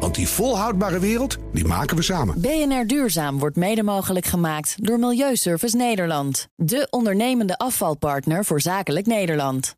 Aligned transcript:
Want 0.00 0.14
die 0.14 0.28
volhoudbare 0.28 0.98
wereld, 0.98 1.36
die 1.52 1.64
maken 1.64 1.96
we 1.96 2.02
samen. 2.02 2.40
BNR 2.40 2.86
Duurzaam 2.86 3.38
wordt 3.38 3.56
mede 3.56 3.82
mogelijk 3.82 4.26
gemaakt 4.26 4.74
door 4.86 4.98
Milieuservice 4.98 5.76
Nederland. 5.76 6.48
De 6.56 6.86
ondernemende 6.90 7.58
afvalpartner 7.58 8.44
voor 8.44 8.60
zakelijk 8.60 9.06
Nederland. 9.06 9.76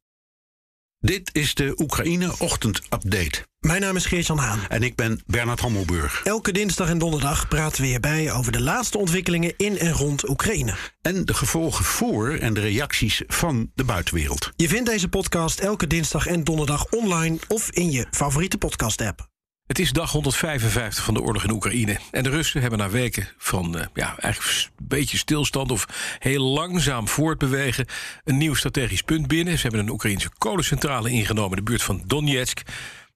Dit 0.98 1.30
is 1.32 1.55
de 1.55 1.74
Oekraïne 1.78 2.34
Ochtend 2.38 2.78
Update. 2.78 3.46
Mijn 3.60 3.80
naam 3.80 3.96
is 3.96 4.06
Geert-Jan 4.06 4.38
Haan. 4.38 4.60
En 4.68 4.82
ik 4.82 4.94
ben 4.94 5.20
Bernard 5.27 5.60
Hammelburg. 5.60 6.20
Elke 6.24 6.52
dinsdag 6.52 6.88
en 6.88 6.98
donderdag 6.98 7.48
praten 7.48 7.83
we 7.83 7.86
hierbij 7.86 8.33
over 8.33 8.52
de 8.52 8.60
laatste 8.60 8.98
ontwikkelingen 8.98 9.55
in 9.56 9.78
en 9.78 9.92
rond 9.92 10.28
Oekraïne. 10.28 10.74
En 11.02 11.24
de 11.24 11.34
gevolgen 11.34 11.84
voor 11.84 12.30
en 12.30 12.55
de 12.55 12.60
reacties 12.60 13.22
van 13.27 13.70
de 13.74 13.84
buitenwereld. 13.84 14.52
Je 14.56 14.69
vindt 14.69 14.91
deze 14.91 15.08
podcast 15.08 15.58
elke 15.58 15.86
dinsdag 15.86 16.27
en 16.27 16.44
donderdag 16.44 16.86
online 16.91 17.38
of 17.48 17.70
in 17.70 17.91
je 17.91 18.06
favoriete 18.10 18.58
podcast-app. 18.58 19.35
Het 19.66 19.79
is 19.79 19.93
dag 19.93 20.12
155 20.12 21.05
van 21.05 21.15
de 21.15 21.23
oorlog 21.23 21.45
in 21.45 21.51
Oekraïne. 21.51 21.98
En 22.11 22.23
de 22.23 22.30
Russen 22.30 22.61
hebben 22.61 22.79
na 22.79 22.88
weken 22.88 23.29
van 23.38 23.77
uh, 23.77 23.83
ja, 23.95 24.19
eigenlijk 24.19 24.69
een 24.79 24.87
beetje 24.89 25.16
stilstand 25.16 25.70
of 25.70 25.87
heel 26.19 26.42
langzaam 26.42 27.09
voortbewegen 27.09 27.87
een 28.25 28.37
nieuw 28.37 28.55
strategisch 28.55 29.02
punt 29.02 29.27
binnen. 29.27 29.56
Ze 29.56 29.62
hebben 29.62 29.80
een 29.80 29.91
Oekraïnse 29.91 30.30
kolencentrale 30.39 31.11
ingenomen 31.11 31.51
in 31.51 31.65
de 31.65 31.70
buurt 31.70 31.83
van 31.83 32.02
Donetsk. 32.06 32.62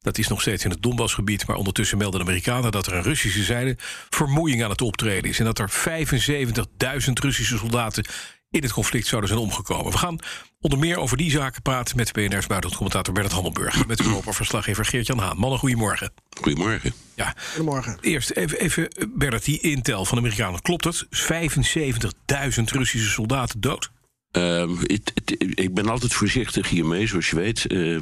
Dat 0.01 0.19
is 0.19 0.29
nog 0.29 0.41
steeds 0.41 0.65
in 0.65 0.71
het 0.71 0.83
Donbassgebied, 0.83 1.47
maar 1.47 1.57
ondertussen 1.57 1.99
melden 1.99 2.21
de 2.21 2.27
Amerikanen 2.27 2.73
dat 2.73 2.87
er 2.87 2.95
een 2.95 3.03
Russische 3.03 3.43
zijde 3.43 3.77
vermoeiing 4.09 4.65
aan 4.65 4.71
het 4.71 4.83
optreden 4.83 5.31
is. 5.31 5.39
En 5.39 5.45
dat 5.45 5.59
er 5.59 5.71
75.000 5.71 7.13
Russische 7.13 7.57
soldaten 7.57 8.05
in 8.51 8.63
het 8.63 8.73
conflict 8.73 9.07
zouden 9.07 9.31
zijn 9.31 9.43
omgekomen. 9.43 9.93
We 9.93 9.99
gaan 9.99 10.19
onder 10.61 10.79
meer 10.79 10.99
over 10.99 11.17
die 11.17 11.31
zaken 11.31 11.63
praten 11.63 11.97
met 11.97 12.13
BNR's 12.13 12.47
buitenlandcommentator 12.47 13.15
Bernard 13.15 13.35
Hammelburg. 13.35 13.87
Met 13.87 14.01
Europa-verslaggever 14.01 14.85
Geert-Jan 14.85 15.19
Haan. 15.19 15.37
Mannen, 15.37 15.59
goedemorgen. 15.59 16.13
Goedemorgen. 16.41 16.93
Ja. 17.15 17.35
Goedemorgen. 17.51 17.99
Eerst 18.01 18.31
even, 18.31 18.59
even 18.59 18.89
Bernard, 19.09 19.45
die 19.45 19.61
intel 19.61 20.05
van 20.05 20.19
de 20.19 20.23
Amerikanen. 20.25 20.63
Klopt 20.63 20.85
het? 20.85 21.07
75.000 21.07 22.65
Russische 22.65 23.11
soldaten 23.11 23.61
dood? 23.61 23.91
Uh, 24.33 24.71
ik, 24.83 25.11
ik, 25.55 25.75
ben 25.75 25.89
altijd 25.89 26.13
voorzichtig 26.13 26.69
hiermee, 26.69 27.07
zoals 27.07 27.31
je 27.31 27.37
weet. 27.37 27.73
Uh, 27.73 28.01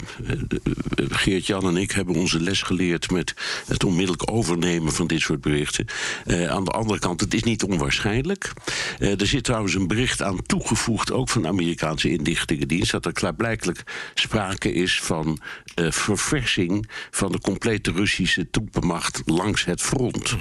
Geert-Jan 0.95 1.67
en 1.67 1.77
ik 1.77 1.91
hebben 1.91 2.15
onze 2.15 2.41
les 2.41 2.63
geleerd 2.63 3.11
met 3.11 3.35
het 3.67 3.85
onmiddellijk 3.85 4.31
overnemen 4.31 4.93
van 4.93 5.07
dit 5.07 5.21
soort 5.21 5.41
berichten. 5.41 5.87
Uh, 6.27 6.51
aan 6.51 6.65
de 6.65 6.71
andere 6.71 6.99
kant, 6.99 7.21
het 7.21 7.35
is 7.35 7.43
niet 7.43 7.63
onwaarschijnlijk. 7.63 8.53
er 8.99 9.27
zit 9.27 9.45
trouwens 9.45 9.75
een 9.75 9.87
bericht 9.87 10.23
aan 10.23 10.43
toegevoegd, 10.43 11.13
ook 11.13 11.29
van 11.29 11.43
de 11.43 11.49
Amerikaanse 11.49 12.11
inlichtingendienst, 12.11 12.91
dat 12.91 13.07
er 13.07 13.13
klaarblijkelijk 13.13 13.83
sprake 14.15 14.73
is 14.73 15.01
van 15.01 15.39
verversing 15.75 16.89
van 17.11 17.33
de 17.33 17.41
complete 17.41 17.93
Russische 17.93 18.51
troepenmacht 18.51 19.23
langs 19.25 19.65
het 19.65 19.83
front. 19.83 20.37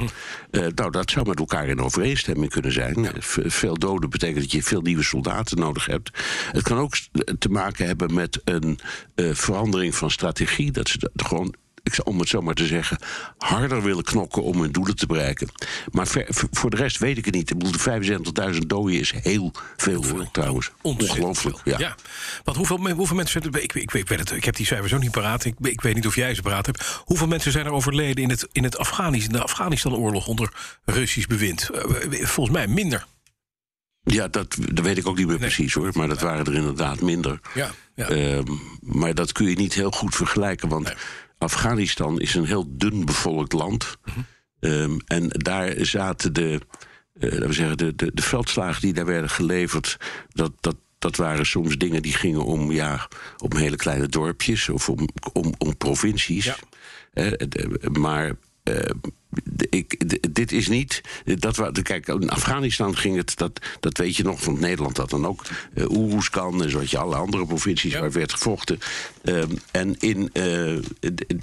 nou, 0.52 0.92
dat 0.92 1.12
zou 1.12 1.28
met 1.28 1.40
elkaar 1.40 1.68
in 1.68 1.82
overeenstemming 1.82 2.52
kunnen 2.52 2.72
zijn. 2.72 3.08
Veel 3.20 3.78
doden 3.78 4.10
betekent 4.10 4.42
dat 4.42 4.52
je 4.52 4.64
veel 4.64 4.82
nieuwe 4.82 5.04
soldaten 5.04 5.58
nodig 5.58 5.77
hebt. 5.86 6.12
Het 6.52 6.64
kan 6.64 6.78
ook 6.78 6.96
te 7.40 7.50
maken 7.50 7.86
hebben 7.86 8.14
met 8.14 8.42
een 8.44 8.80
uh, 9.16 9.34
verandering 9.34 9.96
van 9.96 10.12
strategie. 10.12 10.72
Dat 10.72 10.90
ze 10.90 11.12
gewoon 11.16 11.56
om 12.04 12.20
het 12.20 12.30
zo 12.30 12.42
maar 12.42 12.54
te 12.54 12.66
zeggen, 12.66 12.98
harder 13.38 13.84
willen 13.84 14.04
knokken 14.04 14.44
om 14.44 14.62
hun 14.62 14.72
doelen 14.72 14.96
te 14.96 15.06
bereiken. 15.06 15.48
Maar 15.92 16.08
ver, 16.08 16.28
voor 16.30 16.70
de 16.70 16.76
rest 16.76 16.98
weet 16.98 17.18
ik 17.18 17.26
het 17.26 17.34
niet. 17.34 17.50
Ik 17.50 17.58
bedoel, 17.58 18.02
de 18.02 18.54
75.000 18.54 18.60
doden 18.68 19.00
is 19.00 19.14
heel 19.22 19.52
veel, 19.78 20.04
veel 20.04 20.32
trouwens. 20.32 20.72
Ongelooflijk. 20.82 21.58
Ja. 21.64 21.80
ja. 21.80 21.96
Want 22.44 22.58
hoeveel, 22.58 22.90
hoeveel 22.92 23.16
mensen. 23.16 23.42
Ik, 23.42 23.74
ik, 23.74 23.94
ik, 23.94 24.08
weet 24.08 24.20
het, 24.20 24.32
ik 24.32 24.44
heb 24.44 24.56
die 24.56 24.66
cijfers 24.66 24.94
ook 24.94 25.02
niet 25.02 25.12
paraat. 25.12 25.46
Ik, 25.46 25.56
ik 25.62 25.82
weet 25.82 25.96
niet 25.96 26.08
of 26.08 26.16
jij 26.16 26.34
ze 26.34 26.42
paraat 26.42 26.66
hebt. 26.66 27.02
Hoeveel 27.06 27.28
mensen 27.28 27.52
zijn 27.52 27.66
er 27.66 27.72
overleden 27.72 28.24
in, 28.24 28.30
het, 28.30 28.48
in, 28.52 28.64
het 28.64 28.78
Afghanistan, 28.78 29.34
de 29.34 29.44
Afghanistan-oorlog 29.44 30.28
onder 30.28 30.54
Russisch 30.86 31.28
bewind? 31.28 31.70
Volgens 32.10 32.56
mij 32.56 32.68
minder. 32.68 33.06
Ja, 34.08 34.28
dat, 34.28 34.58
dat 34.72 34.86
weet 34.86 34.98
ik 34.98 35.08
ook 35.08 35.18
niet 35.18 35.28
meer 35.28 35.38
precies 35.38 35.74
hoor. 35.74 35.90
Maar 35.94 36.08
dat 36.08 36.22
waren 36.22 36.46
er 36.46 36.54
inderdaad 36.54 37.02
minder. 37.02 37.40
Ja, 37.54 37.72
ja. 37.96 38.12
Uh, 38.12 38.40
maar 38.82 39.14
dat 39.14 39.32
kun 39.32 39.50
je 39.50 39.56
niet 39.56 39.74
heel 39.74 39.92
goed 39.92 40.16
vergelijken. 40.16 40.70
Want 40.70 40.94
Afghanistan 41.38 42.20
is 42.20 42.36
een 42.36 42.46
heel 42.46 42.66
dun 42.68 43.06
bevolkt 43.06 43.54
land. 43.54 43.98
Mm 44.06 44.26
-hmm. 44.60 45.02
en 45.06 45.28
daar 45.30 45.74
zaten 45.86 46.34
de, 46.34 46.60
uh, 47.14 47.32
laten 47.32 47.48
we 47.48 47.54
zeggen, 47.54 47.78
de, 47.78 47.96
de, 47.96 48.12
de 48.14 48.22
veldslagen 48.22 48.82
die 48.82 48.94
daar 48.94 49.06
werden 49.06 49.30
geleverd. 49.30 49.98
Dat, 50.30 50.52
dat, 50.60 50.76
dat 51.00 51.16
waren 51.16 51.46
soms 51.46 51.78
dingen 51.78 52.02
die 52.02 52.14
gingen 52.14 52.46
om, 52.46 52.72
ja, 52.72 53.08
om 53.38 53.56
hele 53.56 53.76
kleine 53.76 54.08
dorpjes 54.08 54.70
of 54.70 54.90
om, 54.90 55.10
om, 55.34 55.54
om 55.58 55.78
provincies. 55.78 56.46
Ja. 56.46 56.58
Uh, 57.14 57.32
maar 57.92 58.32
uh, 58.64 58.80
ik, 59.70 60.04
dit 60.34 60.52
is 60.52 60.68
niet. 60.68 61.02
Dat, 61.26 61.82
kijk, 61.82 62.08
in 62.08 62.30
Afghanistan 62.30 62.98
ging 62.98 63.16
het, 63.16 63.38
dat, 63.38 63.60
dat 63.80 63.98
weet 63.98 64.16
je 64.16 64.24
nog 64.24 64.44
van 64.44 64.60
Nederland, 64.60 64.96
dat 64.96 65.10
dan 65.10 65.26
ook. 65.26 65.44
Uh, 65.74 65.90
Oeroeskan 65.90 66.64
en 66.64 66.70
zoals 66.70 66.92
je 66.92 66.98
alle 66.98 67.16
andere 67.16 67.46
provincies 67.46 67.94
waar 67.94 68.12
werd 68.12 68.34
gevochten. 68.34 68.80
Uh, 69.24 69.44
en 69.72 69.96
in, 70.00 70.30
uh, 70.34 70.78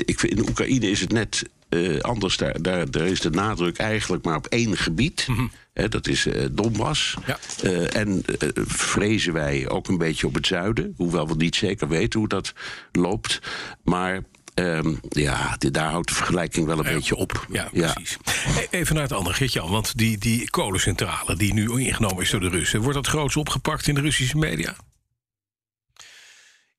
ik, 0.05 0.23
in 0.23 0.49
Oekraïne 0.49 0.91
is 0.91 1.01
het 1.01 1.13
net 1.13 1.43
uh, 1.71 2.01
anders. 2.01 2.37
Daar, 2.37 2.63
daar, 2.63 2.91
daar, 2.91 3.07
is 3.07 3.21
de 3.21 3.31
nadruk 3.31 3.79
eigenlijk 3.79 4.25
maar 4.25 4.37
op 4.37 4.47
één 4.47 4.77
gebied. 4.77 5.27
Mm 5.29 5.37
-hmm. 5.37 5.89
dat 5.89 6.09
is 6.09 6.27
uh, 6.27 6.45
Donbass. 6.51 7.17
Ja. 7.27 7.39
Uh, 7.65 7.97
en 7.97 8.23
vrezen 8.67 9.33
wij 9.33 9.69
ook 9.69 9.89
een 9.89 9.99
beetje 9.99 10.27
op 10.27 10.35
het 10.35 10.47
zuiden. 10.47 10.95
Hoewel 10.97 11.29
we 11.29 11.35
niet 11.35 11.57
zeker 11.57 11.89
weten 11.89 12.19
hoe 12.19 12.29
dat 12.29 12.53
loopt. 12.93 13.41
Maar 13.85 14.23
Um, 14.55 15.01
ja, 15.09 15.57
daar 15.59 15.91
houdt 15.91 16.09
de 16.09 16.15
vergelijking 16.15 16.67
wel 16.67 16.79
een 16.79 16.95
beetje 16.95 17.17
op. 17.17 17.47
Ja, 17.51 17.69
precies. 17.73 18.17
E, 18.57 18.67
even 18.71 18.95
naar 18.95 19.03
het 19.03 19.13
andere, 19.13 19.35
Geert-Jan. 19.35 19.71
Want 19.71 19.99
die, 19.99 20.19
die 20.19 20.51
kolencentrale 20.51 21.37
die 21.37 21.55
nu 21.55 21.81
ingenomen 21.81 22.23
is 22.23 22.31
door 22.31 22.41
de 22.41 22.49
Russen... 22.49 22.81
wordt 22.81 22.95
dat 22.95 23.07
groots 23.07 23.37
opgepakt 23.37 23.87
in 23.87 23.95
de 23.95 24.01
Russische 24.01 24.37
media? 24.37 24.77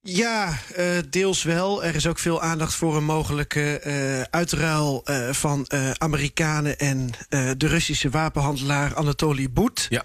Ja, 0.01 0.59
uh, 0.77 0.97
deels 1.09 1.43
wel. 1.43 1.83
Er 1.83 1.95
is 1.95 2.07
ook 2.07 2.19
veel 2.19 2.41
aandacht 2.41 2.73
voor 2.73 2.97
een 2.97 3.03
mogelijke 3.03 3.81
uh, 3.85 4.21
uitruil 4.21 5.03
uh, 5.05 5.29
van 5.29 5.67
Amerikanen 5.97 6.79
en 6.79 7.09
de 7.57 7.67
Russische 7.67 8.09
wapenhandelaar 8.09 8.95
Anatoly 8.95 9.49
Boet. 9.51 9.87
Ja. 9.89 10.03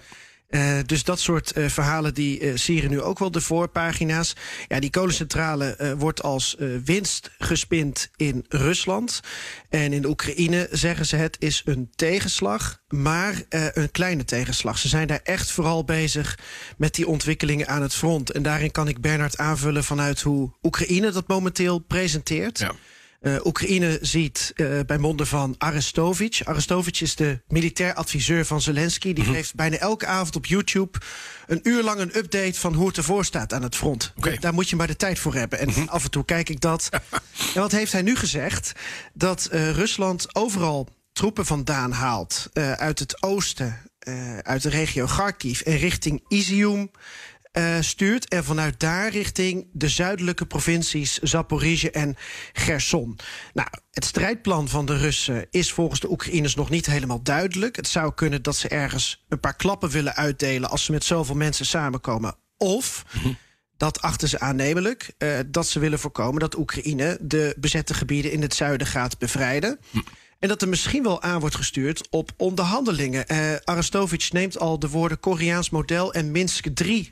Uh, 0.51 0.77
dus 0.85 1.03
dat 1.03 1.19
soort 1.19 1.57
uh, 1.57 1.69
verhalen 1.69 2.13
die 2.13 2.57
sieren 2.57 2.89
nu 2.89 3.01
ook 3.01 3.19
wel 3.19 3.31
de 3.31 3.41
voorpagina's. 3.41 4.35
Ja, 4.67 4.79
die 4.79 4.89
kolencentrale 4.89 5.95
wordt 5.97 6.23
als 6.23 6.55
winst 6.85 7.31
gespind 7.37 8.09
in 8.15 8.45
Rusland. 8.49 9.19
En 9.69 9.93
in 9.93 10.01
de 10.01 10.07
Oekraïne 10.07 10.67
zeggen 10.71 11.05
ze 11.05 11.15
het 11.15 11.35
is 11.39 11.61
een 11.65 11.89
tegenslag, 11.95 12.81
maar 12.87 13.43
een 13.49 13.91
kleine 13.91 14.25
tegenslag. 14.25 14.77
Ze 14.77 14.87
zijn 14.87 15.07
daar 15.07 15.19
echt 15.23 15.51
vooral 15.51 15.83
bezig 15.83 16.39
met 16.77 16.95
die 16.95 17.07
ontwikkelingen 17.07 17.67
aan 17.67 17.81
het 17.81 17.93
front. 17.93 18.31
En 18.31 18.43
daarin 18.43 18.71
kan 18.71 18.87
ik 18.87 19.01
Bernard 19.01 19.37
aanvullen 19.37 19.83
vanuit 19.83 20.21
hoe 20.21 20.51
Oekraïne 20.63 21.11
dat 21.11 21.27
momenteel 21.27 21.79
presenteert. 21.79 22.59
Ja. 22.59 22.71
Uh, 23.21 23.35
Oekraïne 23.43 23.97
ziet 24.01 24.51
uh, 24.55 24.79
bij 24.85 24.97
monden 24.97 25.27
van 25.27 25.55
Arestovic. 25.57 26.41
Arestovic 26.43 26.99
is 27.01 27.15
de 27.15 27.41
militair 27.47 27.93
adviseur 27.93 28.45
van 28.45 28.61
Zelensky. 28.61 29.13
Die 29.13 29.23
mm 29.23 29.29
-hmm. 29.29 29.33
geeft 29.33 29.55
bijna 29.55 29.77
elke 29.77 30.05
avond 30.05 30.35
op 30.35 30.45
YouTube 30.45 30.99
een 31.47 31.59
uur 31.63 31.83
lang 31.83 31.99
een 31.99 32.17
update 32.17 32.59
van 32.59 32.73
hoe 32.73 32.87
het 32.87 32.97
ervoor 32.97 33.25
staat 33.25 33.53
aan 33.53 33.63
het 33.63 33.75
front. 33.75 34.13
Okay. 34.17 34.37
Daar 34.37 34.53
moet 34.53 34.69
je 34.69 34.75
maar 34.75 34.87
de 34.87 34.95
tijd 34.95 35.19
voor 35.19 35.33
hebben. 35.33 35.59
En 35.59 35.67
mm 35.67 35.73
-hmm. 35.73 35.87
af 35.87 36.03
en 36.03 36.11
toe 36.11 36.25
kijk 36.25 36.49
ik 36.49 36.61
dat. 36.61 36.89
en 37.53 37.61
wat 37.61 37.71
heeft 37.71 37.91
hij 37.91 38.01
nu 38.01 38.15
gezegd? 38.15 38.71
Dat 39.13 39.49
uh, 39.51 39.71
Rusland 39.71 40.35
overal 40.35 40.87
troepen 41.13 41.45
vandaan 41.45 41.91
haalt 41.91 42.49
uit 42.77 42.99
het 42.99 43.23
oosten, 43.23 43.77
uit 44.41 44.61
de 44.61 44.69
regio 44.69 45.05
Kharkiv 45.05 45.61
en 45.61 45.77
richting 45.77 46.23
Izium 46.27 46.91
uh, 47.57 47.77
stuurt. 47.79 48.27
En 48.27 48.43
vanuit 48.43 48.79
daar 48.79 49.09
richting 49.09 49.67
de 49.73 49.89
zuidelijke 49.89 50.45
provincies 50.45 51.17
Zaporizhia 51.17 51.89
en 51.89 52.15
Gerson. 52.53 53.19
Nou, 53.53 53.67
het 53.91 54.05
strijdplan 54.05 54.69
van 54.69 54.85
de 54.85 54.97
Russen 54.97 55.47
is 55.49 55.71
volgens 55.71 55.99
de 55.99 56.11
Oekraïners 56.11 56.55
nog 56.55 56.69
niet 56.69 56.85
helemaal 56.85 57.23
duidelijk. 57.23 57.75
Het 57.75 57.87
zou 57.87 58.13
kunnen 58.13 58.41
dat 58.41 58.55
ze 58.55 58.67
ergens 58.67 59.25
een 59.29 59.39
paar 59.39 59.55
klappen 59.55 59.89
willen 59.89 60.15
uitdelen 60.15 60.69
als 60.69 60.85
ze 60.85 60.91
met 60.91 61.03
zoveel 61.03 61.35
mensen 61.35 61.65
samenkomen. 61.65 62.35
Of. 62.57 63.05
Dat 63.77 64.01
achten 64.01 64.29
ze 64.29 64.39
aannemelijk. 64.39 65.13
Uh, 65.17 65.39
dat 65.47 65.67
ze 65.67 65.79
willen 65.79 65.99
voorkomen 65.99 66.39
dat 66.39 66.57
Oekraïne 66.57 67.17
de 67.21 67.55
bezette 67.59 67.93
gebieden 67.93 68.31
in 68.31 68.41
het 68.41 68.53
zuiden 68.53 68.87
gaat 68.87 69.17
bevrijden. 69.17 69.79
En 70.41 70.47
dat 70.47 70.61
er 70.61 70.69
misschien 70.69 71.03
wel 71.03 71.21
aan 71.21 71.39
wordt 71.39 71.55
gestuurd 71.55 72.07
op 72.09 72.31
onderhandelingen. 72.37 73.25
Uh, 73.27 74.13
neemt 74.29 74.59
al 74.59 74.79
de 74.79 74.89
woorden 74.89 75.19
Koreaans 75.19 75.69
model 75.69 76.13
en 76.13 76.31
Minsk 76.31 76.67
3 76.73 77.11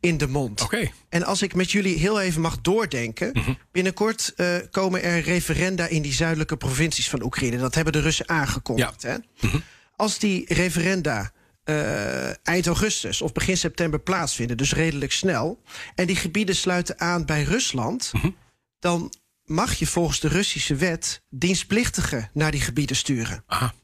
in 0.00 0.16
de 0.18 0.28
mond. 0.28 0.60
Oké. 0.60 0.90
En 1.08 1.22
als 1.22 1.42
ik 1.42 1.54
met 1.54 1.70
jullie 1.70 1.98
heel 1.98 2.20
even 2.20 2.40
mag 2.40 2.60
doordenken. 2.60 3.30
Mhm. 3.32 3.52
Binnenkort 3.72 4.32
uh, 4.36 4.56
komen 4.70 5.02
er 5.02 5.20
referenda 5.20 5.86
in 5.86 6.02
die 6.02 6.12
zuidelijke 6.12 6.56
provincies 6.56 7.08
van 7.08 7.22
Oekraïne. 7.22 7.58
Dat 7.58 7.74
hebben 7.74 7.92
de 7.92 8.00
Russen 8.00 8.28
aangekondigd. 8.28 9.02
Hè? 9.02 9.16
Mhm. 9.40 9.58
Als 9.96 10.18
die 10.18 10.54
referenda 10.54 11.32
uh, 11.64 12.46
eind 12.46 12.66
augustus 12.66 13.22
of 13.22 13.32
begin 13.32 13.56
september 13.56 14.00
plaatsvinden, 14.00 14.56
dus 14.56 14.72
redelijk 14.72 15.12
snel. 15.12 15.62
En 15.94 16.06
die 16.06 16.16
gebieden 16.16 16.56
sluiten 16.56 17.00
aan 17.00 17.24
bij 17.24 17.42
Rusland. 17.42 18.10
Mhm. 18.12 18.30
Dan 18.78 19.12
mag 19.48 19.74
je 19.74 19.86
volgens 19.86 20.20
de 20.20 20.28
Russische 20.28 20.74
wet 20.74 21.22
dienstplichtigen 21.28 22.30
naar 22.32 22.50
die 22.50 22.60
gebieden 22.60 22.96
sturen. 22.96 23.42
Aha. 23.46 23.74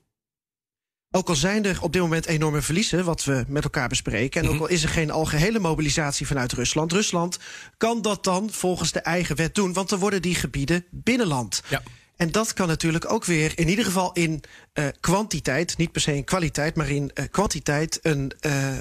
Ook 1.16 1.28
al 1.28 1.34
zijn 1.34 1.64
er 1.64 1.82
op 1.82 1.92
dit 1.92 2.02
moment 2.02 2.26
enorme 2.26 2.62
verliezen, 2.62 3.04
wat 3.04 3.24
we 3.24 3.44
met 3.48 3.64
elkaar 3.64 3.88
bespreken. 3.88 4.40
En 4.40 4.46
ook 4.46 4.54
mhm. 4.54 4.62
al 4.62 4.68
is 4.68 4.82
er 4.82 4.88
geen 4.88 5.10
algehele 5.10 5.58
mobilisatie 5.58 6.26
vanuit 6.26 6.52
Rusland. 6.52 6.92
Rusland 6.92 7.38
kan 7.76 8.02
dat 8.02 8.24
dan 8.24 8.50
volgens 8.50 8.92
de 8.92 9.00
eigen 9.00 9.36
wet 9.36 9.54
doen, 9.54 9.72
want 9.72 9.88
dan 9.88 9.98
worden 9.98 10.22
die 10.22 10.34
gebieden 10.34 10.84
binnenland. 10.90 11.62
Ja. 11.68 11.82
En 12.16 12.32
dat 12.32 12.52
kan 12.52 12.68
natuurlijk 12.68 13.12
ook 13.12 13.24
weer, 13.24 13.52
in 13.58 13.68
ieder 13.68 13.84
geval 13.84 14.12
in 14.12 14.42
uh, 14.74 14.86
kwantiteit, 15.00 15.76
niet 15.76 15.92
per 15.92 16.00
se 16.00 16.16
in 16.16 16.24
kwaliteit, 16.24 16.76
maar 16.76 16.90
in 16.90 17.10
uh, 17.14 17.24
kwantiteit, 17.30 17.98
een, 18.02 18.32
uh, 18.46 18.78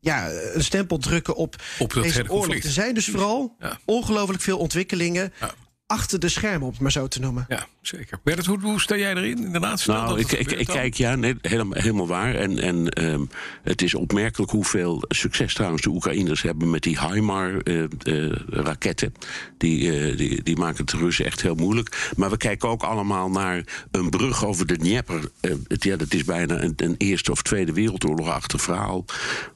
ja, 0.00 0.30
een 0.30 0.64
stempel 0.64 0.98
drukken 0.98 1.36
op, 1.36 1.62
op 1.78 1.92
deze 1.92 2.30
oorlog. 2.30 2.56
Er 2.56 2.70
zijn 2.70 2.94
dus 2.94 3.08
vooral 3.08 3.56
ja. 3.58 3.78
ongelooflijk 3.84 4.42
veel 4.42 4.58
ontwikkelingen. 4.58 5.32
Ja 5.40 5.54
achter 5.88 6.18
de 6.18 6.28
schermen, 6.28 6.62
om 6.62 6.72
het 6.72 6.80
maar 6.80 6.92
zo 6.92 7.08
te 7.08 7.20
noemen. 7.20 7.44
Ja, 7.48 7.66
zeker. 7.80 8.18
Bert, 8.24 8.46
hoe, 8.46 8.60
hoe 8.60 8.80
sta 8.80 8.96
jij 8.96 9.14
erin? 9.14 9.44
Inderdaad, 9.44 9.86
nou, 9.86 10.18
ik, 10.18 10.32
ik, 10.32 10.52
ik 10.52 10.66
kijk, 10.66 10.94
ja, 10.94 11.14
nee, 11.14 11.36
helemaal, 11.40 11.78
helemaal 11.78 12.06
waar. 12.06 12.34
En, 12.34 12.58
en 12.58 13.04
um, 13.04 13.30
het 13.62 13.82
is 13.82 13.94
opmerkelijk 13.94 14.50
hoeveel 14.50 15.02
succes 15.08 15.54
trouwens 15.54 15.82
de 15.82 15.88
Oekraïners 15.88 16.42
hebben 16.42 16.70
met 16.70 16.82
die 16.82 16.98
HIMAR-raketten. 17.00 19.14
Uh, 19.18 19.22
uh, 19.22 19.28
die, 19.58 20.10
uh, 20.10 20.16
die, 20.16 20.42
die 20.42 20.56
maken 20.56 20.76
het 20.76 20.90
de 20.90 20.96
Russen 20.96 21.24
echt 21.24 21.42
heel 21.42 21.54
moeilijk. 21.54 22.12
Maar 22.16 22.30
we 22.30 22.36
kijken 22.36 22.68
ook 22.68 22.82
allemaal 22.82 23.30
naar 23.30 23.64
een 23.90 24.10
brug 24.10 24.44
over 24.44 24.66
de 24.66 24.76
Dnieper. 24.76 25.30
Het, 25.40 25.84
ja, 25.84 25.96
dat 25.96 26.14
is 26.14 26.24
bijna 26.24 26.62
een, 26.62 26.72
een 26.76 26.94
Eerste 26.98 27.30
of 27.30 27.42
Tweede 27.42 27.72
Wereldoorlog-achtig 27.72 28.62
verhaal. 28.62 29.04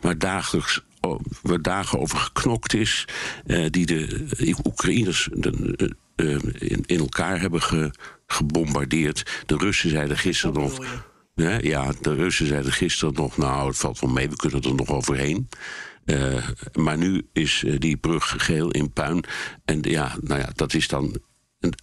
Waar 0.01 0.19
dagelijks 0.19 0.81
waar 1.43 1.63
dagen 1.63 1.99
over 1.99 2.19
geknokt 2.19 2.75
is. 2.75 3.05
Uh, 3.47 3.67
die 3.71 3.87
de 3.87 4.27
Oekraïners 4.65 5.29
de, 5.33 5.97
uh, 6.17 6.39
in, 6.59 6.83
in, 6.87 6.99
elkaar 6.99 7.41
hebben 7.41 7.63
ge, 7.63 7.91
gebombardeerd. 8.27 9.43
De 9.47 9.57
Russen 9.57 9.91
zeiden 9.91 10.19
gisteren 10.19 10.61
nog. 10.61 11.03
ja, 11.61 11.93
de 12.01 12.15
Russen 12.15 12.47
zeiden 12.47 12.73
gisteren 12.73 13.15
nog. 13.15 13.37
Nou, 13.37 13.69
het 13.69 13.79
valt 13.79 14.01
wel 14.01 14.11
mee, 14.11 14.29
we 14.29 14.37
kunnen 14.37 14.63
er 14.63 14.75
nog 14.75 14.91
overheen. 14.91 15.49
Uh, 16.05 16.49
maar 16.73 16.99
nu 16.99 17.29
is 17.33 17.65
die 17.79 17.97
brug 17.97 18.35
geheel 18.39 18.71
in 18.71 18.93
puin. 18.93 19.25
En 19.65 19.79
ja, 19.83 20.17
nou 20.21 20.41
ja, 20.41 20.51
dat 20.55 20.75
is 20.75 20.89
dan 20.89 21.21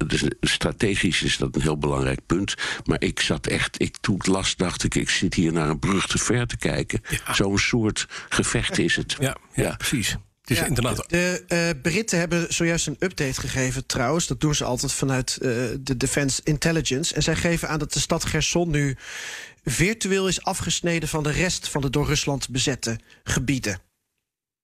dus 0.07 0.23
strategisch 0.41 1.23
is 1.23 1.37
dat 1.37 1.55
een 1.55 1.61
heel 1.61 1.77
belangrijk 1.77 2.25
punt. 2.25 2.55
Maar 2.85 3.01
ik 3.01 3.19
zat 3.19 3.47
echt, 3.47 3.81
ik, 3.81 3.97
toen 3.97 4.15
ik 4.15 4.25
las, 4.25 4.55
dacht 4.55 4.83
ik, 4.83 4.95
ik 4.95 5.09
zit 5.09 5.33
hier 5.33 5.51
naar 5.51 5.69
een 5.69 5.79
brug 5.79 6.07
te 6.07 6.17
ver 6.17 6.47
te 6.47 6.57
kijken. 6.57 7.01
Zo'n 7.31 7.57
soort 7.57 8.07
gevecht 8.29 8.77
is 8.77 8.95
het. 8.95 9.15
Ja, 9.19 9.37
ja, 9.53 9.75
precies. 9.75 10.17
Het 10.49 10.57
is 10.57 10.67
inderdaad... 10.67 11.09
De 11.09 11.43
uh, 11.47 11.81
Britten 11.81 12.19
hebben 12.19 12.53
zojuist 12.53 12.87
een 12.87 12.95
update 12.99 13.39
gegeven, 13.39 13.85
trouwens. 13.85 14.27
Dat 14.27 14.41
doen 14.41 14.55
ze 14.55 14.63
altijd 14.63 14.91
vanuit 14.91 15.37
uh, 15.41 15.51
de 15.79 15.97
Defense 15.97 16.41
Intelligence. 16.43 17.15
En 17.15 17.23
zij 17.23 17.35
geven 17.35 17.69
aan 17.69 17.79
dat 17.79 17.93
de 17.93 17.99
stad 17.99 18.25
Gerson 18.25 18.69
nu 18.69 18.97
virtueel 19.63 20.27
is 20.27 20.43
afgesneden 20.43 21.09
van 21.09 21.23
de 21.23 21.31
rest 21.31 21.67
van 21.67 21.81
de 21.81 21.89
door 21.89 22.05
Rusland 22.05 22.49
bezette 22.49 22.99
gebieden. 23.23 23.79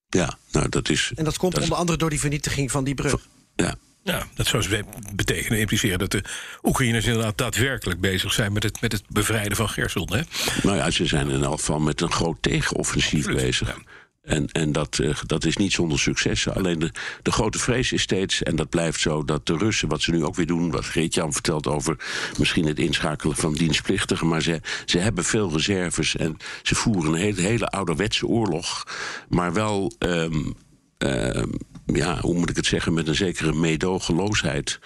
Ja, 0.08 0.38
nou 0.52 0.70
dat 0.70 0.90
is. 0.90 1.12
En 1.16 1.24
dat 1.24 1.38
komt 1.38 1.60
onder 1.60 1.78
andere 1.78 1.98
door 1.98 2.10
die 2.10 2.20
vernietiging 2.20 2.72
van 2.72 2.84
die 2.84 2.96
brug. 2.96 3.28
Ja, 3.56 3.76
ja, 4.04 4.28
dat 4.34 4.48
zou 4.48 4.84
betekenen, 5.14 5.60
impliceren 5.60 6.00
dat 6.00 6.12
de 6.12 6.24
Oekraïners 6.64 7.06
inderdaad 7.06 7.38
daadwerkelijk 7.38 8.00
bezig 8.00 8.34
zijn 8.34 8.54
met 8.54 8.64
het, 8.64 8.82
met 8.82 8.92
het 8.92 9.04
bevrijden 9.10 9.58
van 9.58 9.70
Gerson. 9.70 10.14
Hè? 10.14 10.22
Nou 10.64 10.78
ja, 10.78 10.92
ze 10.92 11.06
zijn 11.06 11.30
in 11.30 11.44
elk 11.44 11.60
geval 11.60 11.80
met 11.80 12.02
een 12.02 12.12
groot 12.12 12.38
tegenoffensief 12.42 13.26
bezig. 13.26 13.78
En, 14.26 14.48
en 14.52 14.72
dat, 14.72 14.98
uh, 15.02 15.16
dat 15.26 15.46
is 15.46 15.58
niet 15.58 15.72
zonder 15.72 16.00
succes. 16.00 16.50
Alleen 16.50 16.92
de, 17.22 17.32
grote 17.32 17.60
vrees 17.60 17.92
is 17.92 18.02
steeds, 18.02 18.44
en 18.44 18.56
dat 18.56 18.70
blijft 18.70 19.00
zo, 19.00 19.24
dat 19.24 19.46
de 19.46 19.58
Russen, 19.58 19.88
wat 19.88 20.02
ze 20.02 20.12
nu 20.12 20.26
ook 20.26 20.36
weer 20.36 20.46
doen, 20.46 20.72
wat 20.72 20.86
Geert-Jan 20.86 21.34
vertelt 21.34 21.68
over 21.68 21.98
misschien 22.38 22.66
het 22.66 22.80
inschakelen 22.80 23.36
van 23.36 23.54
dienstplichtigen, 23.54 24.28
maar 24.28 24.42
ze, 24.42 24.62
ze 24.86 24.98
hebben 24.98 25.24
veel 25.24 25.52
reserves 25.52 26.16
en 26.16 26.38
ze 26.64 26.76
voeren 26.76 27.14
een 27.14 27.36
hele, 27.36 27.68
ouderwetse 27.68 28.28
oorlog, 28.28 28.88
maar 29.30 29.54
wel. 29.54 29.92
Um, 30.00 30.56
um, 30.98 31.52
ja, 31.86 32.20
hoe 32.20 32.36
moet 32.36 32.50
ik 32.50 32.56
het 32.56 32.66
zeggen, 32.66 32.94
met 32.94 33.08
een 33.08 33.16
zekere 33.16 33.54
meedogenloosheid. 33.54 34.80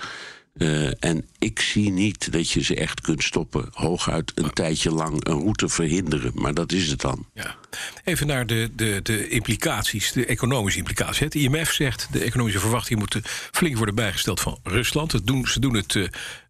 Uh, 0.59 0.91
en 0.99 1.27
ik 1.37 1.59
zie 1.59 1.91
niet 1.91 2.31
dat 2.31 2.51
je 2.51 2.63
ze 2.63 2.75
echt 2.75 3.01
kunt 3.01 3.23
stoppen. 3.23 3.69
Hooguit 3.71 4.31
een 4.35 4.53
tijdje 4.53 4.91
lang 4.91 5.25
een 5.25 5.39
route 5.39 5.69
verhinderen. 5.69 6.31
Maar 6.35 6.53
dat 6.53 6.71
is 6.71 6.89
het 6.89 7.01
dan. 7.01 7.25
Ja. 7.33 7.55
Even 8.03 8.27
naar 8.27 8.45
de, 8.45 8.69
de, 8.75 8.99
de 9.03 9.27
implicaties, 9.27 10.11
de 10.11 10.25
economische 10.25 10.79
implicaties. 10.79 11.19
Het 11.19 11.35
IMF 11.35 11.71
zegt 11.71 12.07
de 12.11 12.23
economische 12.23 12.59
verwachtingen 12.59 12.99
moeten 12.99 13.21
flink 13.51 13.75
worden 13.75 13.95
bijgesteld 13.95 14.39
van 14.39 14.59
Rusland. 14.63 15.11
Het 15.11 15.27
doen, 15.27 15.47
ze 15.47 15.59
doen 15.59 15.75
het 15.75 15.93
uh, 15.93 16.07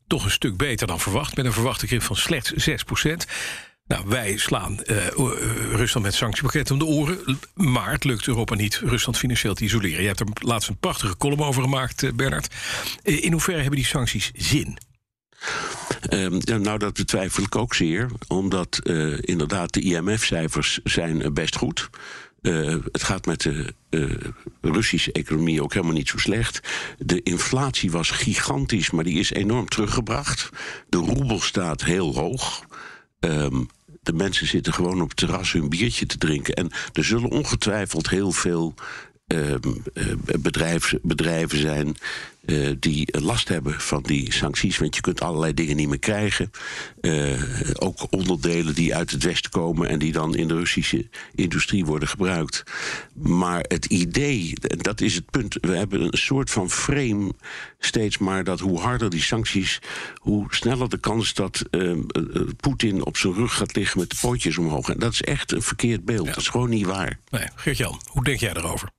toch 0.07 0.25
een 0.25 0.31
stuk 0.31 0.57
beter 0.57 0.88
dan 0.88 1.00
verwacht. 1.00 1.35
Met 1.35 1.45
een 1.45 1.53
verwachte 1.53 1.85
krimp 1.85 2.03
van 2.03 2.15
slechts 2.15 2.51
6 2.51 2.83
procent. 2.83 3.25
Nou, 3.89 4.03
wij 4.07 4.38
slaan 4.38 4.80
uh, 4.86 5.07
Rusland 5.71 6.06
met 6.06 6.13
sanctiepakketten 6.13 6.74
om 6.74 6.80
de 6.80 6.86
oren. 6.86 7.39
Maar 7.53 7.91
het 7.91 8.03
lukt 8.03 8.27
Europa 8.27 8.56
niet 8.56 8.75
Rusland 8.75 9.18
financieel 9.18 9.53
te 9.53 9.63
isoleren. 9.63 10.01
Je 10.01 10.07
hebt 10.07 10.19
er 10.19 10.27
laatst 10.33 10.69
een 10.69 10.77
prachtige 10.77 11.18
column 11.18 11.44
over 11.44 11.62
gemaakt, 11.62 12.01
uh, 12.01 12.12
Bernard. 12.12 12.56
in 13.03 13.31
hoeverre 13.31 13.59
hebben 13.59 13.77
die 13.77 13.86
sancties 13.86 14.31
zin? 14.33 14.77
Um, 16.09 16.39
nou, 16.62 16.77
dat 16.77 16.94
betwijfel 16.94 17.44
ik 17.44 17.56
ook 17.56 17.74
zeer. 17.74 18.09
Omdat 18.27 18.80
inderdaad 19.21 19.74
de 19.74 19.81
IMF-cijfers 19.81 20.80
zijn 20.83 21.33
best 21.33 21.56
goed. 21.56 21.89
Uh, 22.41 22.75
het 22.91 23.03
gaat 23.03 23.25
met 23.25 23.41
de 23.41 23.74
Russische 24.62 25.12
economie 25.12 25.63
ook 25.63 25.74
helemaal 25.74 25.95
niet 25.95 26.09
zo 26.09 26.18
slecht. 26.18 26.59
De 26.97 27.21
inflatie 27.24 27.91
was 27.91 28.09
gigantisch, 28.09 28.91
maar 28.91 29.03
die 29.03 29.19
is 29.19 29.31
enorm 29.31 29.68
teruggebracht. 29.68 30.50
De 30.89 30.97
roebel 30.97 31.39
staat 31.39 31.83
heel 31.83 32.15
hoog. 32.15 32.63
Um, 33.19 33.69
de 34.01 34.13
mensen 34.13 34.48
zitten 34.48 34.74
gewoon 34.74 35.01
op 35.01 35.07
het 35.07 35.18
terras 35.18 35.51
hun 35.51 35.69
biertje 35.69 36.06
te 36.06 36.18
drinken. 36.18 36.54
En 36.54 36.72
er 36.94 37.04
zullen 37.04 37.30
ongetwijfeld 37.30 38.10
heel 38.10 38.31
veel 38.31 38.74
uh, 39.33 39.55
bedrijven, 40.39 40.99
bedrijven 41.03 41.59
zijn 41.59 41.95
uh, 42.49 42.69
die 42.79 43.19
last 43.19 43.48
hebben 43.48 43.81
van 43.81 44.03
die 44.03 44.33
sancties. 44.33 44.77
Want 44.77 44.95
je 44.95 45.01
kunt 45.01 45.21
allerlei 45.21 45.53
dingen 45.53 45.75
niet 45.75 45.89
meer 45.89 46.00
krijgen. 46.00 46.51
Uh, 47.01 47.41
ook 47.74 48.07
onderdelen 48.09 48.75
die 48.75 48.95
uit 48.95 49.12
het 49.12 49.24
Westen 49.24 49.51
komen 49.51 49.89
en 49.89 50.00
die 50.00 50.12
dan 50.12 50.36
in 50.36 50.48
de 50.48 50.55
Russische 50.55 51.07
industrie 51.36 51.86
worden 51.86 52.07
gebruikt. 52.07 52.63
Maar 53.13 53.65
het 53.67 53.86
idee, 53.86 54.53
dat 54.77 55.01
is 55.01 55.15
het 55.15 55.29
punt, 55.29 55.57
we 55.62 55.75
hebben 55.75 56.01
een 56.01 56.17
soort 56.17 56.50
van 56.50 56.69
frame 56.69 57.31
steeds 57.79 58.17
maar 58.17 58.43
dat 58.43 58.59
hoe 58.59 58.79
harder 58.79 59.09
die 59.09 59.21
sancties, 59.21 59.79
hoe 60.15 60.45
sneller 60.50 60.89
de 60.89 61.00
kans 61.00 61.33
dat 61.33 61.63
uh, 61.71 61.98
Poetin 62.59 63.05
op 63.05 63.17
zijn 63.17 63.33
rug 63.33 63.55
gaat 63.55 63.75
liggen 63.75 64.00
met 64.00 64.09
de 64.09 64.17
pootjes 64.21 64.57
omhoog. 64.57 64.89
En 64.89 65.00
dat 65.00 65.13
is 65.13 65.21
echt 65.21 65.51
een 65.51 65.62
verkeerd 65.62 66.05
beeld. 66.05 66.27
Dat 66.27 66.38
is 66.38 66.48
gewoon 66.48 66.69
niet 66.69 66.86
waar. 66.86 67.19
Nee, 67.29 67.48
Geert-Jan, 67.55 68.01
hoe 68.05 68.24
denk 68.24 68.39
jij 68.39 68.53
erover? 68.53 68.89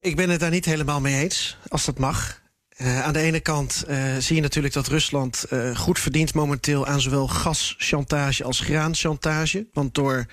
Ik 0.00 0.16
ben 0.16 0.30
het 0.30 0.40
daar 0.40 0.50
niet 0.50 0.64
helemaal 0.64 1.00
mee 1.00 1.22
eens, 1.22 1.56
als 1.68 1.84
dat 1.84 1.98
mag. 1.98 2.40
Uh, 2.76 3.02
aan 3.02 3.12
de 3.12 3.18
ene 3.18 3.40
kant 3.40 3.84
uh, 3.88 4.16
zie 4.18 4.36
je 4.36 4.42
natuurlijk 4.42 4.74
dat 4.74 4.86
Rusland 4.86 5.44
uh, 5.50 5.76
goed 5.76 5.98
verdient 5.98 6.34
momenteel 6.34 6.86
aan 6.86 7.00
zowel 7.00 7.28
gaschantage 7.28 8.44
als 8.44 8.60
graanchantage. 8.60 9.66
Want 9.72 9.94
door 9.94 10.26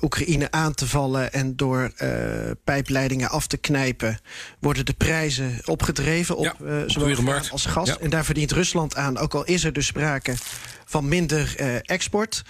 Oekraïne 0.00 0.50
aan 0.50 0.74
te 0.74 0.86
vallen 0.86 1.32
en 1.32 1.56
door 1.56 1.92
pijpleidingen 2.64 3.30
af 3.30 3.46
te 3.46 3.56
knijpen, 3.56 4.18
worden 4.60 4.86
de 4.86 4.92
prijzen 4.92 5.60
opgedreven 5.64 6.36
op 6.36 6.56
ja, 6.60 6.88
zowel 6.88 7.14
graan 7.14 7.50
als 7.50 7.66
gas. 7.66 7.88
Ja. 7.88 7.98
En 7.98 8.10
daar 8.10 8.24
verdient 8.24 8.52
Rusland 8.52 8.96
aan, 8.96 9.18
ook 9.18 9.34
al 9.34 9.44
is 9.44 9.64
er 9.64 9.72
dus 9.72 9.86
sprake 9.86 10.34
van 10.84 11.08
minder 11.08 11.54
export. 11.82 12.42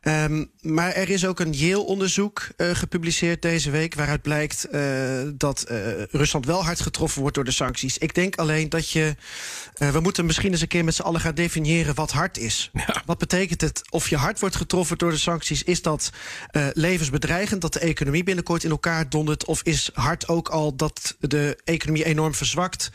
Ehm, 0.00 0.44
maar 0.60 0.92
er 0.92 1.10
is 1.10 1.26
ook 1.26 1.40
een 1.40 1.52
Yale-onderzoek 1.52 2.48
uh, 2.56 2.70
gepubliceerd 2.74 3.42
deze 3.42 3.70
week... 3.70 3.94
waaruit 3.94 4.22
blijkt 4.22 4.66
uh, 4.72 5.20
dat 5.34 5.66
uh, 5.70 5.78
Rusland 6.10 6.46
wel 6.46 6.64
hard 6.64 6.80
getroffen 6.80 7.20
wordt 7.20 7.34
door 7.34 7.44
de 7.44 7.50
sancties. 7.50 7.98
Ik 7.98 8.14
denk 8.14 8.36
alleen 8.36 8.68
dat 8.68 8.90
je... 8.90 9.14
we 9.74 10.00
moeten 10.00 10.26
misschien 10.26 10.52
eens 10.52 10.60
een 10.60 10.68
keer 10.68 10.84
met 10.84 10.94
z'n 10.94 11.02
allen 11.02 11.20
gaan 11.20 11.34
definiëren 11.34 11.94
wat 11.94 12.10
hard 12.10 12.38
is. 12.38 12.70
Ja. 12.72 13.02
Wat 13.06 13.18
betekent 13.18 13.60
het 13.60 13.82
of 13.90 14.08
je 14.08 14.16
hard 14.16 14.40
wordt 14.40 14.56
getroffen 14.56 14.98
door 14.98 15.10
de 15.10 15.16
sancties? 15.16 15.62
Is 15.62 15.82
dat 15.82 16.10
levensbedreigend, 16.72 17.60
dat 17.60 17.72
de 17.72 17.78
economie 17.78 18.24
binnenkort 18.24 18.64
in 18.64 18.70
elkaar 18.70 19.08
dondert... 19.08 19.44
of 19.44 19.62
is 19.62 19.90
hard 19.94 20.28
ook 20.28 20.48
al 20.48 20.76
dat 20.76 21.16
de 21.20 21.58
economie 21.64 22.04
enorm 22.04 22.34
verzwakt... 22.34 22.90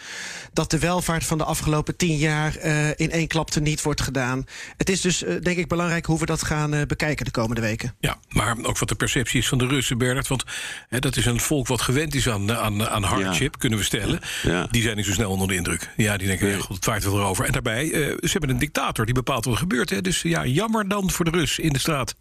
dat 0.53 0.71
de 0.71 0.79
welvaart 0.79 1.23
van 1.23 1.37
de 1.37 1.43
afgelopen 1.43 1.95
tien 1.95 2.17
jaar 2.17 2.57
in 2.95 3.11
één 3.11 3.27
klap 3.27 3.51
teniet 3.51 3.81
wordt 3.81 4.01
gedaan? 4.01 4.45
Het 4.77 4.89
is 4.89 5.01
dus, 5.01 5.23
denk 5.41 5.57
ik, 5.57 5.67
belangrijk 5.67 6.05
hoe 6.05 6.19
we 6.19 6.25
dat 6.25 6.43
gaan 6.43 6.87
bekijken 6.97 7.25
de 7.25 7.31
komende 7.31 7.61
weken. 7.61 7.95
Ja, 7.99 8.19
maar 8.29 8.57
ook 8.61 8.77
wat 8.77 8.89
de 8.89 8.95
perceptie 8.95 9.39
is 9.39 9.47
van 9.47 9.57
de 9.57 9.67
Russen, 9.67 9.97
Bernard. 9.97 10.27
Want 10.27 10.43
hè, 10.87 10.99
dat 10.99 11.15
is 11.15 11.25
een 11.25 11.39
volk 11.39 11.67
wat 11.67 11.81
gewend 11.81 12.15
is 12.15 12.29
aan, 12.29 12.51
aan, 12.51 12.89
aan 12.89 13.03
hardship, 13.03 13.57
kunnen 13.57 13.79
we 13.79 13.85
stellen. 13.85 14.19
Ja. 14.43 14.67
Die 14.71 14.81
zijn 14.81 14.95
niet 14.95 15.05
zo 15.05 15.11
snel 15.11 15.31
onder 15.31 15.47
de 15.47 15.55
indruk. 15.55 15.89
Ja, 15.97 16.17
die 16.17 16.27
denken, 16.27 16.47
ja, 16.47 16.57
goed, 16.57 16.75
het 16.75 16.85
vaart 16.85 17.03
wel 17.03 17.17
erover. 17.17 17.45
En 17.45 17.51
daarbij, 17.51 17.85
uh, 17.85 17.91
ze 17.91 18.31
hebben 18.31 18.49
een 18.49 18.57
dictator 18.57 19.05
die 19.05 19.13
bepaalt 19.13 19.45
wat 19.45 19.53
er 19.53 19.59
gebeurt. 19.59 19.89
Hè. 19.89 20.01
Dus 20.01 20.21
ja, 20.21 20.45
jammer 20.45 20.87
dan 20.87 21.11
voor 21.11 21.25
de 21.25 21.31
Rus 21.31 21.59
in 21.59 21.73
de 21.73 21.79
straat. 21.79 22.15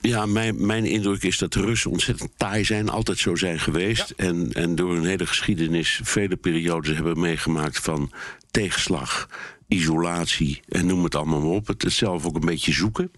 Ja, 0.00 0.26
mijn, 0.26 0.66
mijn 0.66 0.84
indruk 0.84 1.22
is 1.22 1.38
dat 1.38 1.52
de 1.52 1.60
Russen 1.60 1.90
ontzettend 1.90 2.30
taai 2.36 2.64
zijn, 2.64 2.88
altijd 2.88 3.18
zo 3.18 3.36
zijn 3.36 3.60
geweest. 3.60 4.10
En, 4.10 4.52
en 4.52 4.74
door 4.74 4.94
hun 4.94 5.04
hele 5.04 5.26
geschiedenis 5.26 6.00
vele 6.02 6.36
periodes 6.36 6.94
hebben 6.94 7.20
meegemaakt 7.20 7.78
van 7.78 8.12
tegenslag, 8.50 9.28
isolatie 9.68 10.60
en 10.68 10.86
noem 10.86 11.04
het 11.04 11.14
allemaal 11.14 11.40
maar 11.40 11.50
op. 11.50 11.66
Het 11.66 11.84
zelf 11.86 12.26
ook 12.26 12.34
een 12.34 12.46
beetje 12.46 12.72
zoeken. 12.72 13.10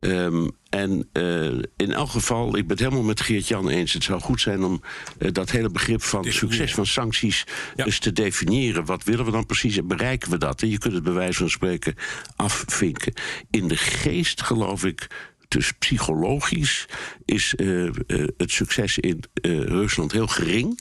Um, 0.00 0.50
en 0.68 1.08
uh, 1.12 1.62
in 1.76 1.92
elk 1.92 2.08
geval, 2.08 2.56
ik 2.56 2.66
ben 2.66 2.76
het 2.76 2.78
helemaal 2.78 3.02
met 3.02 3.20
Geert-Jan 3.20 3.68
eens. 3.68 3.92
Het 3.92 4.04
zou 4.04 4.20
goed 4.20 4.40
zijn 4.40 4.64
om 4.64 4.82
uh, 5.18 5.32
dat 5.32 5.50
hele 5.50 5.70
begrip 5.70 6.02
van 6.02 6.24
succes 6.24 6.74
van 6.74 6.86
sancties 6.86 7.44
ja. 7.76 7.84
eens 7.84 7.98
te 7.98 8.12
definiëren. 8.12 8.84
Wat 8.84 9.04
willen 9.04 9.24
we 9.24 9.30
dan 9.30 9.46
precies 9.46 9.76
en 9.76 9.86
bereiken 9.86 10.30
we 10.30 10.38
dat? 10.38 10.62
En 10.62 10.68
je 10.68 10.78
kunt 10.78 10.94
het 10.94 11.02
bij 11.02 11.12
wijze 11.12 11.38
van 11.38 11.50
spreken 11.50 11.94
afvinken. 12.36 13.12
In 13.50 13.68
de 13.68 13.76
geest 13.76 14.42
geloof 14.42 14.84
ik 14.84 15.06
dus 15.48 15.72
psychologisch 15.72 16.86
is 17.24 17.54
uh, 17.56 17.90
het 18.36 18.50
succes 18.50 18.98
in 18.98 19.24
Rusland 19.64 20.12
heel 20.12 20.26
gering. 20.26 20.80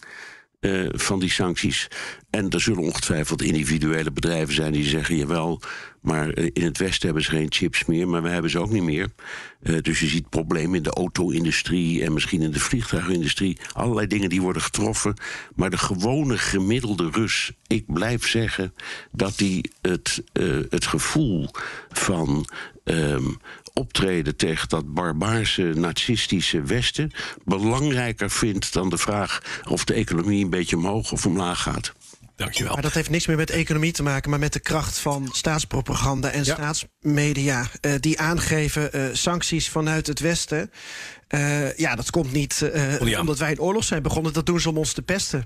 Uh, 0.60 0.90
van 0.92 1.20
die 1.20 1.32
sancties. 1.32 1.88
En 2.30 2.50
er 2.50 2.62
zullen 2.62 2.84
ongetwijfeld 2.84 3.42
individuele 3.42 4.12
bedrijven 4.12 4.54
zijn 4.54 4.72
die 4.72 4.84
zeggen: 4.84 5.16
jawel, 5.16 5.62
maar 6.02 6.30
eh, 6.30 6.50
in 6.54 6.64
het 6.64 6.78
Westen 6.78 7.06
hebben 7.06 7.24
ze 7.24 7.30
geen 7.30 7.52
chips 7.52 7.86
meer, 7.86 8.08
maar 8.08 8.22
we 8.22 8.30
hebben 8.30 8.52
ze 8.52 8.60
ook 8.60 8.70
niet 8.70 8.84
meer. 8.84 9.10
Uh, 9.62 9.82
dus 9.82 10.00
je 10.00 10.08
ziet 10.08 10.30
problemen 10.30 10.76
in 10.76 10.84
de 10.84 10.90
auto-industrie 10.90 12.04
en 12.04 12.14
misschien 12.14 12.42
in 12.42 12.52
de 12.52 12.60
vliegtuigindustrie. 12.60 13.58
Allerlei 13.74 14.08
dingen 14.08 14.30
die 14.30 14.42
worden 14.42 14.62
getroffen. 14.62 15.16
Maar 15.56 15.70
de 15.70 15.78
gewone 15.78 16.38
gemiddelde 16.38 17.10
Rus, 17.12 17.52
ik 17.68 17.94
blijf 17.94 18.28
zeggen 18.28 18.74
dat 19.12 19.38
die 19.38 19.72
het, 19.82 20.24
het 20.70 20.86
gevoel 20.86 21.50
van 21.90 22.50
um, 22.84 23.38
optreden 23.80 24.36
tegen 24.36 24.70
dat 24.70 24.94
barbaarse 24.94 25.62
nazistische 25.76 26.62
Westen 26.62 27.12
belangrijker 27.46 28.32
vindt 28.32 28.74
dan 28.74 28.90
de 28.90 28.98
vraag 28.98 29.62
of 29.70 29.86
de 29.86 29.94
economie 29.94 30.44
een 30.44 30.50
beetje 30.50 30.76
omhoog 30.76 31.12
of 31.12 31.26
omlaag 31.26 31.62
gaat. 31.62 31.94
Dankjewel. 32.36 32.74
Maar 32.74 32.82
dat 32.82 32.94
heeft 32.94 33.10
niks 33.10 33.28
meer 33.28 33.38
met 33.38 33.50
economie 33.50 33.92
te 33.92 34.04
maken, 34.04 34.30
maar 34.30 34.40
met 34.40 34.54
de 34.54 34.60
kracht 34.60 35.00
van 35.00 35.30
staatspropaganda 35.32 36.30
en 36.30 36.46
staatsmedia. 36.46 37.68
Uh, 37.82 37.94
die 38.00 38.20
aangeven 38.20 38.90
uh, 38.96 39.04
sancties 39.14 39.70
vanuit 39.70 40.08
het 40.08 40.20
Westen. 40.20 40.72
Uh, 41.30 41.78
ja, 41.78 41.96
dat 41.96 42.10
komt 42.10 42.32
niet 42.32 42.72
omdat 43.20 43.38
wij 43.38 43.52
in 43.52 43.60
oorlog 43.60 43.84
zijn 43.84 44.04
begonnen. 44.04 44.34
Dat 44.34 44.46
doen 44.46 44.60
ze 44.60 44.70
om 44.70 44.78
ons 44.78 44.94
te 44.94 45.02
pesten. 45.02 45.46